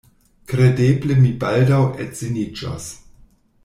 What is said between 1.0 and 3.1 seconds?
mi baldaŭ edziniĝos.